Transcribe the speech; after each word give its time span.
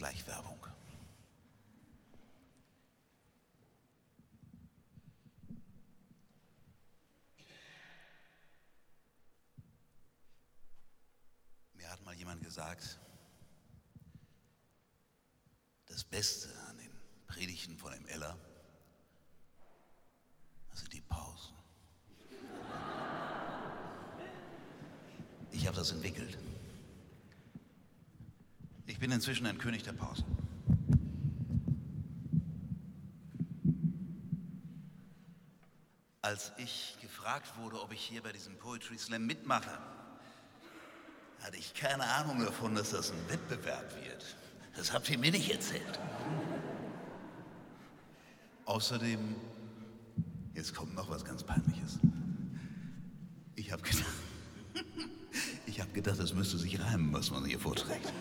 Schleichwerbung. 0.00 0.58
Mir 11.74 11.90
hat 11.90 12.02
mal 12.02 12.14
jemand 12.14 12.42
gesagt, 12.42 12.98
das 15.84 16.02
Beste 16.02 16.48
an 16.70 16.78
den 16.78 16.90
Predigten 17.26 17.76
von 17.76 17.92
dem 17.92 18.06
Eller 18.06 18.38
sind 20.72 20.94
die 20.94 21.02
Pausen. 21.02 21.54
Ich 25.50 25.66
habe 25.66 25.76
das 25.76 25.92
entwickelt. 25.92 26.38
Ich 29.00 29.02
bin 29.02 29.12
inzwischen 29.12 29.46
ein 29.46 29.56
König 29.56 29.82
der 29.82 29.94
Pause. 29.94 30.22
Als 36.20 36.52
ich 36.58 36.98
gefragt 37.00 37.56
wurde, 37.56 37.80
ob 37.80 37.94
ich 37.94 38.00
hier 38.02 38.22
bei 38.22 38.30
diesem 38.30 38.58
Poetry 38.58 38.98
Slam 38.98 39.24
mitmache, 39.24 39.70
hatte 41.42 41.56
ich 41.56 41.72
keine 41.72 42.04
Ahnung 42.04 42.44
davon, 42.44 42.74
dass 42.74 42.90
das 42.90 43.12
ein 43.12 43.30
Wettbewerb 43.30 43.90
wird. 44.04 44.36
Das 44.76 44.92
habt 44.92 45.08
ihr 45.08 45.16
mir 45.16 45.30
nicht 45.30 45.50
erzählt. 45.50 45.98
Außerdem, 48.66 49.34
jetzt 50.52 50.74
kommt 50.74 50.94
noch 50.94 51.08
was 51.08 51.24
ganz 51.24 51.42
Peinliches. 51.42 52.00
Ich 53.54 53.72
habe 53.72 53.80
gedacht, 53.80 54.04
ich 55.64 55.82
gedacht, 55.94 56.18
das 56.18 56.34
müsste 56.34 56.58
sich 56.58 56.78
reimen, 56.78 57.14
was 57.14 57.30
man 57.30 57.46
hier 57.46 57.58
vorträgt. 57.58 58.12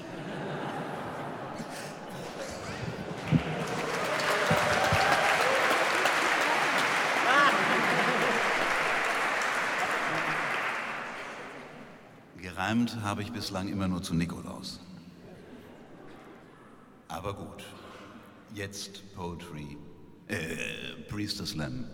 Gereimt 12.69 13.01
habe 13.01 13.23
ich 13.23 13.31
bislang 13.31 13.67
immer 13.67 13.87
nur 13.87 14.03
zu 14.03 14.13
Nikolaus. 14.13 14.79
Aber 17.07 17.33
gut, 17.33 17.63
jetzt 18.53 19.01
Poetry, 19.15 19.75
äh, 20.27 20.37
Priester 21.09 21.47
Slam. 21.47 21.85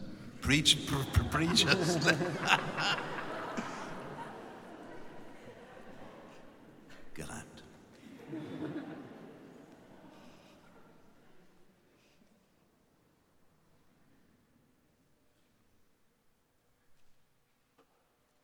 Preach, 0.42 0.86
pr 0.86 0.96
pr 1.14 1.24
Preacher 1.30 1.82
Slam. 1.86 2.18
Gereimt. 7.14 7.64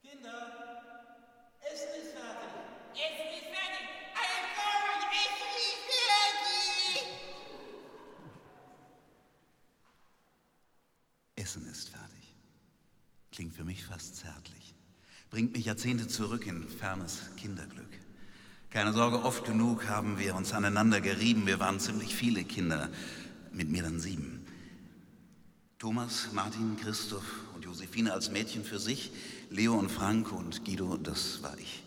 Kinder, 0.01 0.71
Essen 1.73 1.89
ist 2.01 2.11
fertig. 2.13 2.51
Essen 2.93 3.29
ist 3.37 3.47
fertig. 3.55 3.87
Alle 4.21 4.39
kommen, 4.57 5.01
Essen 5.23 5.51
ist 5.61 5.79
fertig. 5.89 7.07
Essen 11.35 11.65
ist 11.67 11.89
fertig. 11.89 12.35
Klingt 13.31 13.53
für 13.53 13.63
mich 13.63 13.85
fast 13.85 14.17
zärtlich. 14.17 14.75
Bringt 15.31 15.55
mich 15.55 15.63
Jahrzehnte 15.63 16.09
zurück 16.09 16.45
in 16.45 16.67
fernes 16.67 17.21
Kinderglück. 17.37 17.87
Keine 18.69 18.91
Sorge, 18.91 19.23
oft 19.23 19.45
genug 19.45 19.87
haben 19.87 20.19
wir 20.19 20.35
uns 20.35 20.51
aneinander 20.51 20.99
gerieben. 20.99 21.47
Wir 21.47 21.57
waren 21.57 21.79
ziemlich 21.79 22.13
viele 22.13 22.43
Kinder, 22.43 22.89
mit 23.53 23.69
mir 23.69 23.81
dann 23.81 24.01
sieben. 24.01 24.45
Thomas, 25.79 26.27
Martin, 26.33 26.75
Christoph 26.75 27.23
und 27.55 27.63
Josephine 27.63 28.11
als 28.11 28.29
Mädchen 28.29 28.65
für 28.65 28.77
sich, 28.77 29.13
Leo 29.49 29.73
und 29.75 29.89
Frank 29.89 30.33
und 30.33 30.65
Guido, 30.65 30.97
das 30.97 31.41
war 31.41 31.57
ich. 31.57 31.81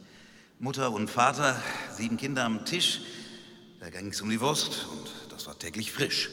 Mutter 0.59 0.91
und 0.91 1.11
Vater, 1.11 1.63
sieben 1.95 2.17
Kinder 2.17 2.45
am 2.45 2.65
Tisch, 2.65 3.03
da 3.79 3.91
ging 3.91 4.07
es 4.09 4.23
um 4.23 4.31
die 4.31 4.41
Wurst 4.41 4.87
und 4.91 5.33
das 5.33 5.47
war 5.47 5.59
täglich 5.59 5.93
frisch. 5.93 6.31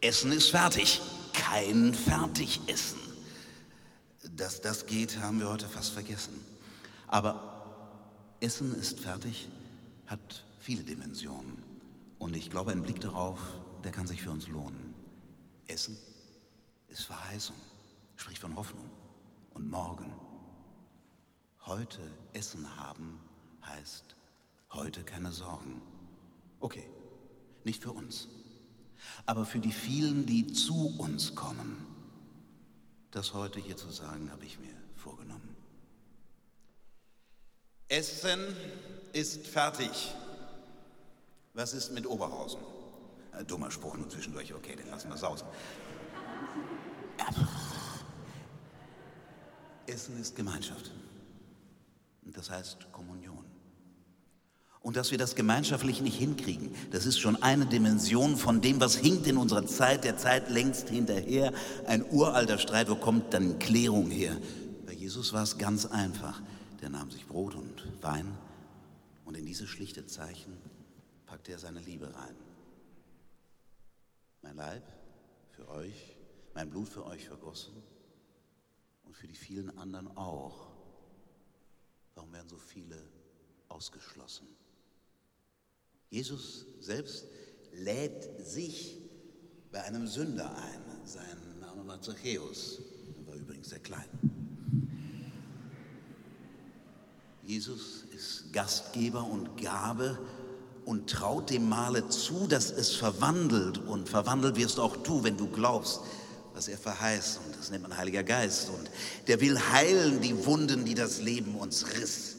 Essen 0.00 0.32
ist 0.32 0.48
fertig, 0.48 1.02
kein 1.34 1.92
Fertigessen. 1.92 3.13
Dass 4.36 4.60
das 4.60 4.86
geht, 4.86 5.20
haben 5.20 5.38
wir 5.38 5.48
heute 5.48 5.68
fast 5.68 5.92
vergessen. 5.92 6.34
Aber 7.06 7.54
Essen 8.40 8.74
ist 8.74 9.00
fertig 9.00 9.48
hat 10.06 10.44
viele 10.58 10.82
Dimensionen. 10.82 11.62
Und 12.18 12.36
ich 12.36 12.50
glaube, 12.50 12.72
ein 12.72 12.82
Blick 12.82 13.00
darauf, 13.00 13.38
der 13.84 13.92
kann 13.92 14.06
sich 14.06 14.22
für 14.22 14.30
uns 14.30 14.48
lohnen. 14.48 14.94
Essen 15.66 15.96
ist 16.88 17.04
Verheißung, 17.04 17.56
spricht 18.16 18.40
von 18.40 18.56
Hoffnung 18.56 18.90
und 19.54 19.70
morgen. 19.70 20.12
Heute 21.66 22.00
Essen 22.32 22.76
haben 22.76 23.20
heißt 23.64 24.16
heute 24.72 25.04
keine 25.04 25.32
Sorgen. 25.32 25.80
Okay, 26.60 26.88
nicht 27.64 27.82
für 27.82 27.92
uns, 27.92 28.28
aber 29.26 29.46
für 29.46 29.60
die 29.60 29.72
vielen, 29.72 30.26
die 30.26 30.46
zu 30.48 30.88
uns 30.98 31.34
kommen. 31.34 31.93
Das 33.14 33.32
heute 33.32 33.60
hier 33.60 33.76
zu 33.76 33.92
sagen, 33.92 34.28
habe 34.32 34.44
ich 34.44 34.58
mir 34.58 34.74
vorgenommen. 34.96 35.54
Essen 37.86 38.40
ist 39.12 39.46
fertig. 39.46 40.12
Was 41.52 41.74
ist 41.74 41.92
mit 41.92 42.08
Oberhausen? 42.08 42.60
Ein 43.30 43.46
dummer 43.46 43.70
Spruch 43.70 43.96
nur 43.96 44.08
zwischendurch, 44.08 44.52
okay, 44.52 44.74
den 44.74 44.88
lassen 44.88 45.10
wir 45.10 45.16
sausen. 45.16 45.46
Essen 49.86 50.20
ist 50.20 50.34
Gemeinschaft. 50.34 50.90
Das 52.22 52.50
heißt 52.50 52.90
Kommunion. 52.90 53.44
Und 54.84 54.96
dass 54.96 55.10
wir 55.10 55.16
das 55.16 55.34
gemeinschaftlich 55.34 56.02
nicht 56.02 56.18
hinkriegen, 56.18 56.70
das 56.90 57.06
ist 57.06 57.18
schon 57.18 57.42
eine 57.42 57.64
Dimension 57.64 58.36
von 58.36 58.60
dem, 58.60 58.80
was 58.80 58.94
hinkt 58.94 59.26
in 59.26 59.38
unserer 59.38 59.64
Zeit, 59.64 60.04
der 60.04 60.18
Zeit 60.18 60.50
längst 60.50 60.90
hinterher. 60.90 61.54
Ein 61.86 62.04
uralter 62.10 62.58
Streit, 62.58 62.90
wo 62.90 62.94
kommt 62.94 63.32
dann 63.32 63.58
Klärung 63.58 64.10
her? 64.10 64.36
Bei 64.84 64.92
Jesus 64.92 65.32
war 65.32 65.42
es 65.42 65.56
ganz 65.56 65.86
einfach. 65.86 66.42
Der 66.82 66.90
nahm 66.90 67.10
sich 67.10 67.26
Brot 67.26 67.54
und 67.54 67.82
Wein 68.02 68.36
und 69.24 69.38
in 69.38 69.46
dieses 69.46 69.70
schlichte 69.70 70.04
Zeichen 70.04 70.52
packte 71.24 71.52
er 71.52 71.58
seine 71.58 71.80
Liebe 71.80 72.14
rein. 72.14 72.36
Mein 74.42 74.56
Leib 74.56 74.82
für 75.52 75.66
euch, 75.70 76.18
mein 76.52 76.68
Blut 76.68 76.90
für 76.90 77.06
euch 77.06 77.26
vergossen 77.26 77.72
und 79.04 79.16
für 79.16 79.28
die 79.28 79.34
vielen 79.34 79.78
anderen 79.78 80.14
auch. 80.14 80.66
Warum 82.14 82.30
werden 82.34 82.50
so 82.50 82.58
viele 82.58 83.02
ausgeschlossen? 83.70 84.46
Jesus 86.10 86.66
selbst 86.80 87.26
lädt 87.72 88.46
sich 88.46 88.98
bei 89.72 89.82
einem 89.82 90.06
Sünder 90.06 90.50
ein. 90.56 90.80
Sein 91.04 91.36
Name 91.60 91.84
war. 91.84 91.98
Er 93.18 93.26
war 93.26 93.34
übrigens 93.34 93.70
sehr 93.70 93.80
klein. 93.80 94.08
Jesus 97.42 98.04
ist 98.14 98.52
Gastgeber 98.52 99.24
und 99.24 99.60
Gabe 99.60 100.18
und 100.84 101.10
traut 101.10 101.50
dem 101.50 101.68
Male 101.68 102.08
zu, 102.08 102.46
dass 102.46 102.70
es 102.70 102.94
verwandelt. 102.94 103.78
Und 103.78 104.08
verwandelt 104.08 104.56
wirst 104.56 104.78
auch 104.78 104.96
du, 104.96 105.24
wenn 105.24 105.36
du 105.36 105.48
glaubst, 105.48 106.00
was 106.54 106.68
er 106.68 106.78
verheißt. 106.78 107.40
Und 107.44 107.56
das 107.58 107.70
nennt 107.70 107.82
man 107.82 107.96
Heiliger 107.96 108.22
Geist. 108.22 108.70
Und 108.70 108.90
der 109.26 109.40
will 109.40 109.58
heilen 109.58 110.20
die 110.20 110.46
Wunden, 110.46 110.84
die 110.84 110.94
das 110.94 111.20
Leben 111.20 111.56
uns 111.56 111.86
riss. 111.98 112.36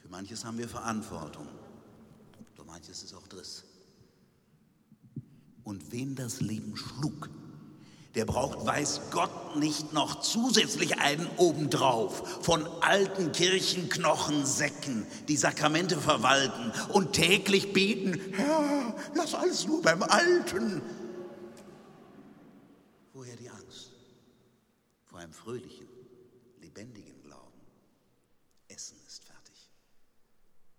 Für 0.00 0.08
manches 0.08 0.44
haben 0.44 0.58
wir 0.58 0.68
Verantwortung. 0.68 1.46
Manches 2.76 3.04
ist 3.04 3.14
auch 3.14 3.26
Driss. 3.26 3.64
Und 5.64 5.92
wen 5.92 6.14
das 6.14 6.42
Leben 6.42 6.76
schlug, 6.76 7.30
der 8.14 8.26
braucht, 8.26 8.66
weiß 8.66 9.00
Gott, 9.12 9.56
nicht 9.56 9.94
noch 9.94 10.20
zusätzlich 10.20 10.98
einen 10.98 11.26
obendrauf 11.38 12.44
von 12.44 12.66
alten 12.82 13.32
Kirchenknochensäcken, 13.32 15.06
die 15.26 15.38
Sakramente 15.38 15.98
verwalten 15.98 16.70
und 16.92 17.14
täglich 17.14 17.72
beten, 17.72 18.20
Herr, 18.34 18.94
lass 19.14 19.34
alles 19.34 19.66
nur 19.66 19.80
beim 19.80 20.02
Alten. 20.02 20.82
Woher 23.14 23.36
die 23.36 23.48
Angst? 23.48 23.92
Vor 25.06 25.20
einem 25.20 25.32
fröhlichen, 25.32 25.88
lebendigen 26.60 27.22
Glauben. 27.22 27.58
Essen 28.68 28.98
ist 29.06 29.24
fertig. 29.24 29.70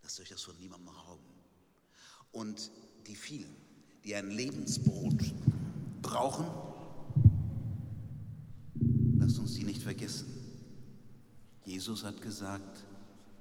Lasst 0.03 0.19
euch 0.19 0.29
das 0.29 0.44
von 0.44 0.55
niemandem 0.57 0.89
rauben. 0.89 1.37
Und 2.31 2.71
die 3.07 3.15
vielen, 3.15 3.56
die 4.03 4.15
ein 4.15 4.29
Lebensbrot 4.31 5.33
brauchen, 6.01 6.47
lasst 9.18 9.39
uns 9.39 9.53
die 9.53 9.63
nicht 9.63 9.81
vergessen. 9.81 10.27
Jesus 11.65 12.03
hat 12.03 12.21
gesagt, 12.21 12.85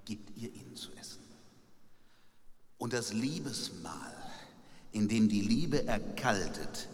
gebt 0.05 0.37
ihr 0.37 0.53
ihnen 0.53 0.75
zu 0.75 0.93
essen. 0.93 1.21
Und 2.79 2.93
das 2.93 3.13
Liebesmahl 3.13 4.17
in 4.97 5.09
dem 5.09 5.29
die 5.29 5.43
Liebe 5.43 5.87
erkaltet, 5.87 6.89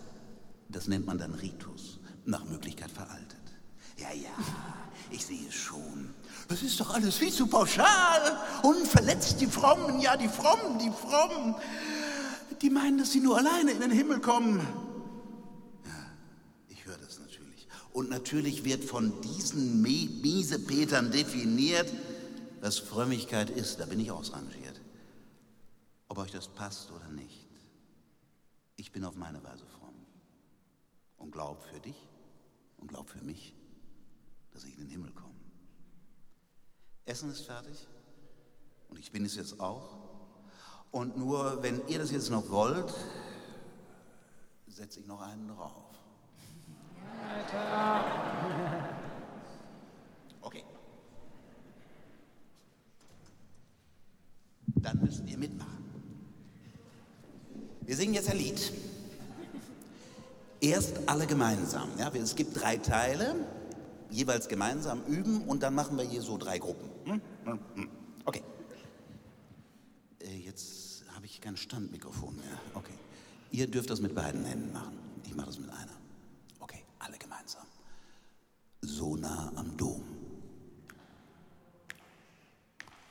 das 0.69 0.89
nennt 0.89 1.07
man 1.07 1.19
dann 1.19 1.35
Ritus, 1.35 2.01
nach 2.25 2.45
Möglichkeit 2.45 2.91
veraltet. 2.91 3.39
Ja, 3.97 4.13
ja, 4.13 4.31
ich 5.11 5.25
sehe 5.25 5.47
es 5.49 5.55
schon. 5.55 6.13
Das 6.49 6.63
ist 6.63 6.81
doch 6.81 6.95
alles 6.95 7.17
viel 7.17 7.33
zu 7.33 7.47
pauschal 7.47 8.37
und 8.63 8.87
verletzt 8.87 9.41
die 9.41 9.47
Frommen, 9.47 10.01
ja, 10.01 10.17
die 10.17 10.29
Frommen, 10.29 10.79
die 10.79 10.91
Frommen. 10.91 11.55
Die 12.61 12.71
meinen, 12.71 12.99
dass 12.99 13.11
sie 13.11 13.21
nur 13.21 13.37
alleine 13.39 13.73
in 13.73 13.81
den 13.81 13.91
Himmel 13.91 14.21
kommen. 14.21 14.61
Ja, 15.85 16.07
ich 16.69 16.87
höre 16.87 16.99
das 16.99 17.19
natürlich. 17.19 17.67
Und 17.93 18.09
natürlich 18.09 18.65
wird 18.65 18.85
von 18.85 19.21
diesen 19.23 19.83
Miesepetern 19.83 21.11
definiert, 21.11 21.93
was 22.61 22.79
Frömmigkeit 22.79 23.51
ist. 23.51 23.81
Da 23.81 23.87
bin 23.87 23.99
ich 23.99 24.11
ausrangiert. 24.13 24.81
Ob 26.09 26.19
euch 26.19 26.31
das 26.31 26.47
passt 26.49 26.93
oder 26.93 27.09
nicht. 27.09 27.49
Ich 28.77 28.93
bin 28.93 29.05
auf 29.05 29.17
meine 29.17 29.43
Weise 29.43 29.65
fromm. 29.67 29.95
Und 31.17 31.33
glaub 31.33 31.65
für 31.65 31.81
dich 31.81 31.97
und 32.79 32.89
glaub 32.89 33.09
für 33.09 33.23
mich, 33.23 33.55
dass 34.53 34.65
ich 34.65 34.75
in 34.75 34.85
den 34.85 34.89
Himmel 34.89 35.11
komme. 35.13 35.35
Essen 37.07 37.31
ist 37.31 37.41
fertig 37.41 37.89
und 38.93 38.99
ich 38.99 39.11
bin 39.11 39.25
es 39.25 39.37
jetzt 39.37 39.59
auch. 39.59 39.97
Und 40.91 41.17
nur 41.17 41.63
wenn 41.63 41.81
ihr 41.89 41.99
das 41.99 42.11
jetzt 42.11 42.31
noch 42.31 42.51
wollt, 42.51 42.93
setze 44.67 45.01
ich 45.01 45.07
noch 45.07 45.23
einen 45.23 45.49
drauf. 45.49 45.73
Okay. 50.43 50.63
Dann 54.67 55.01
müsst 55.01 55.27
ihr 55.27 55.39
mitmachen. 55.39 55.85
Wir 57.81 57.97
singen 57.97 58.13
jetzt 58.13 58.29
ein 58.29 58.37
Lied. 58.37 58.73
Erst 60.61 61.09
alle 61.09 61.27
gemeinsam. 61.27 61.89
Ja, 61.99 62.11
es 62.11 62.37
gibt 62.37 62.61
drei 62.61 62.77
Teile, 62.77 63.37
jeweils 64.11 64.49
gemeinsam 64.49 65.03
üben 65.07 65.47
und 65.47 65.63
dann 65.63 65.75
machen 65.75 65.97
wir 65.97 66.05
hier 66.05 66.21
so 66.21 66.37
drei 66.37 66.59
Gruppen. 66.59 66.91
Hm? 67.07 67.23
Hm? 67.45 67.59
Hm. 67.75 67.89
Okay. 68.27 68.43
Äh, 70.23 70.37
jetzt 70.39 71.05
habe 71.15 71.27
ich 71.27 71.31
kein 71.43 71.57
Standmikrofon 71.57 72.37
mehr. 72.37 72.61
Okay. 72.75 72.95
Ihr 73.51 73.67
dürft 73.67 73.91
das 73.91 74.01
mit 74.01 74.15
beiden 74.15 74.45
Händen 74.45 74.73
machen. 74.73 74.97
Ich 75.27 75.35
mache 75.35 75.49
das 75.49 75.59
mit 75.59 75.69
einer. 75.69 75.93
Okay, 76.61 76.83
alle 77.01 77.19
gemeinsam. 77.19 77.67
So 78.81 79.17
nah 79.17 79.53
am 79.57 79.77
Dom. 79.77 80.03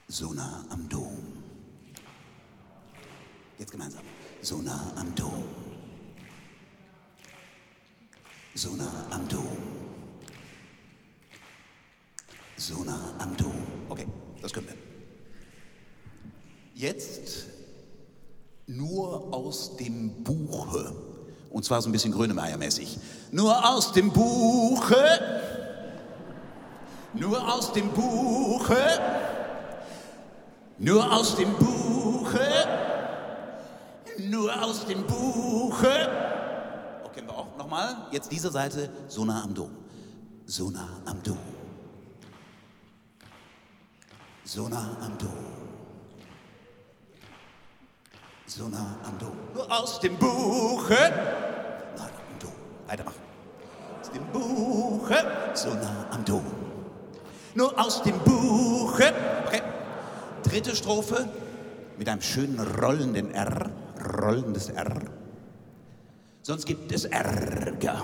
So 0.08 0.34
nah 0.34 0.66
am 0.70 0.90
Dom. 0.90 1.18
Jetzt 3.60 3.72
gemeinsam. 3.72 4.04
So 4.42 4.62
nah 4.62 4.94
am 4.96 5.14
Dom. 5.14 5.44
So 8.56 8.76
nah 8.76 9.08
am 9.12 9.28
Dom. 9.28 9.58
So 12.58 12.84
nah 12.84 13.14
am 13.20 13.36
Dom. 13.38 13.68
Okay, 13.90 14.08
das 14.42 14.54
können 14.54 14.68
wir. 14.68 14.78
Jetzt 16.74 17.51
nur 18.76 19.34
aus 19.34 19.78
dem 19.78 20.24
Buche. 20.24 20.94
Und 21.50 21.66
zwar 21.66 21.82
so 21.82 21.90
ein 21.90 21.92
bisschen 21.92 22.14
Grönemeyer-mäßig. 22.14 22.98
Nur 23.32 23.70
aus 23.70 23.92
dem 23.92 24.12
Buche. 24.12 25.20
Nur 27.14 27.54
aus 27.54 27.74
dem 27.74 27.90
Buche. 27.90 29.00
Nur 30.78 31.14
aus 31.14 31.36
dem 31.36 31.54
Buche 31.54 31.82
nur 34.30 34.64
aus 34.64 34.86
dem 34.86 35.06
Buche. 35.06 36.10
Kennen 37.14 37.28
wir 37.28 37.38
auch 37.38 37.58
nochmal. 37.58 38.08
Jetzt 38.12 38.32
diese 38.32 38.50
Seite, 38.50 38.90
so 39.08 39.26
nah 39.26 39.44
am 39.44 39.54
Dom. 39.54 39.72
So 40.46 40.70
nah 40.70 41.02
am 41.06 41.22
Dom. 41.24 41.38
So 44.46 44.70
nah 44.70 44.98
am 45.02 45.18
Dom. 45.18 45.61
So 48.54 48.68
nah 48.68 48.98
am 49.08 49.18
Dom. 49.18 49.32
Nur 49.54 49.72
aus 49.72 49.98
dem 50.02 50.18
Buche. 50.18 51.00
Nah 51.96 52.04
am 52.04 52.38
Dom. 52.38 52.52
Weitermachen. 52.86 53.22
Aus 54.02 54.12
dem 54.12 54.26
Buche. 54.26 55.16
So 55.54 55.70
nah 55.70 56.08
am 56.12 56.26
Dom. 56.26 56.44
Nur 57.56 57.80
aus 57.80 58.04
dem 58.04 58.20
Buche. 58.20 59.14
Okay. 59.48 59.62
Dritte 60.44 60.76
Strophe 60.76 61.30
mit 61.98 62.10
einem 62.10 62.22
schönen 62.22 62.60
rollenden 62.60 63.32
R 63.34 63.72
rollendes 64.20 64.68
R. 64.68 65.00
Sonst 66.42 66.66
gibt 66.66 66.92
es 66.92 67.06
Ärger. 67.06 68.04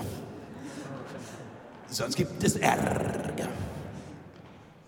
Sonst 1.88 2.16
gibt 2.16 2.42
es 2.42 2.56
Ärger. 2.56 3.48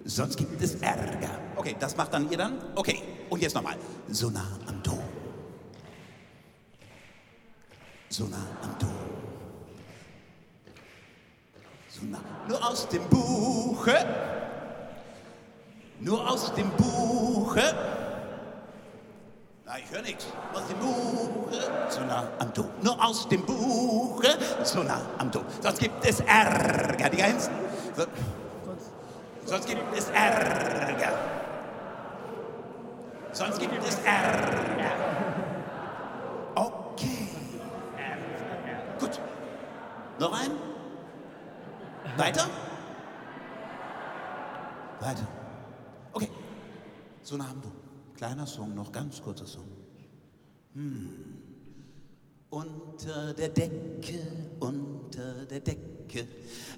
Sonst 0.06 0.38
gibt 0.38 0.62
es 0.62 0.76
Ärger. 0.76 1.38
Okay, 1.56 1.76
das 1.78 1.98
macht 1.98 2.14
dann 2.14 2.30
ihr 2.30 2.38
dann? 2.38 2.56
Okay, 2.74 3.02
und 3.28 3.42
jetzt 3.42 3.54
nochmal. 3.54 3.76
So 4.08 4.30
nah 4.30 4.46
am 4.66 4.82
Dom. 4.82 4.99
So 8.10 8.24
nah 8.24 8.36
am 8.62 8.78
Dom. 8.78 8.90
So 11.88 12.04
nah. 12.04 12.18
Nur 12.46 12.68
aus 12.68 12.86
dem 12.88 13.08
Buche. 13.08 13.96
Nur 16.00 16.30
aus 16.30 16.52
dem 16.54 16.70
Buche 16.70 17.74
na, 19.70 19.78
ich 19.78 19.88
höre 19.88 20.02
nichts. 20.02 20.26
Aus 20.52 20.66
dem 20.66 20.78
Buche, 20.80 21.60
so 21.88 22.00
nah 22.00 22.28
am 22.40 22.52
Dom. 22.52 22.66
Nur 22.82 23.04
aus 23.04 23.28
dem 23.28 23.46
Buche, 23.46 24.36
so 24.64 24.82
nah 24.82 25.00
am 25.18 25.30
Dom. 25.30 25.44
Sonst 25.60 25.78
gibt 25.78 26.04
es 26.04 26.18
Ärger. 26.18 27.08
Die 27.08 27.16
ganzen. 27.16 27.52
So, 27.96 28.04
sonst 29.46 29.68
gibt 29.68 29.96
es 29.96 30.08
Ärger. 30.08 31.12
Sonst 33.30 33.60
gibt 33.60 33.86
es 33.86 33.96
Ärger. 34.00 34.90
Okay. 36.56 37.28
Gut. 38.98 39.20
Noch 40.18 40.32
ein? 40.32 40.50
Weiter? 42.16 42.46
Weiter. 44.98 45.28
Okay. 46.12 46.28
So 47.22 47.36
nah 47.36 47.44
am 47.44 47.62
Dom. 47.62 47.72
Kleiner 48.16 48.34
Song, 48.50 48.74
noch 48.74 48.92
ganz 48.92 49.22
kurzer 49.22 49.46
Song. 49.46 49.68
Hm. 50.74 51.10
Unter 52.50 53.32
der 53.32 53.48
Decke, 53.48 54.26
unter 54.58 55.46
der 55.46 55.60
Decke 55.60 56.26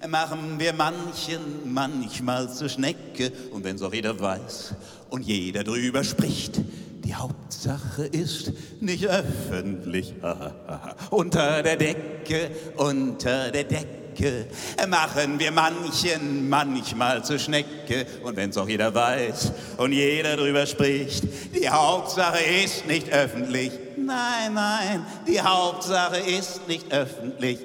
machen 0.06 0.58
wir 0.58 0.74
manchen 0.74 1.72
manchmal 1.72 2.52
zur 2.52 2.68
Schnecke. 2.68 3.32
Und 3.52 3.64
wenn's 3.64 3.82
auch 3.82 3.94
jeder 3.94 4.20
weiß 4.20 4.74
und 5.08 5.22
jeder 5.22 5.64
drüber 5.64 6.04
spricht, 6.04 6.60
die 7.04 7.14
Hauptsache 7.14 8.04
ist 8.04 8.52
nicht 8.80 9.06
öffentlich. 9.06 10.14
unter 11.10 11.62
der 11.62 11.76
Decke, 11.76 12.50
unter 12.76 13.50
der 13.50 13.64
Decke 13.64 14.01
Ecke 14.12 14.47
machen 14.88 15.38
wir 15.38 15.50
manchen 15.52 16.49
manchmal 16.49 17.25
zur 17.25 17.38
Schnecke. 17.38 18.07
Und 18.23 18.37
wenn's 18.37 18.59
auch 18.59 18.69
jeder 18.69 18.95
weiß 18.95 19.52
und 19.78 19.92
jeder 19.92 20.37
drüber 20.37 20.66
spricht, 20.66 21.25
die 21.54 21.69
Hauptsache 21.69 22.42
ist 22.42 22.87
nicht 22.87 23.11
öffentlich. 23.11 23.73
Nein, 23.97 24.54
nein, 24.54 25.07
die 25.26 25.40
Hauptsache 25.40 26.19
ist 26.19 26.66
nicht 26.69 26.92
öffentlich. 26.92 27.59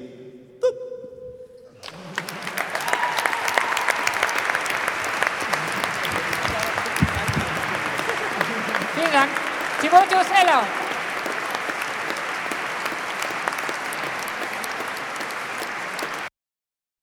Vielen 8.96 9.12
Dank. 9.12 9.30
Timotheus 9.82 10.28
Eller. 10.42 10.87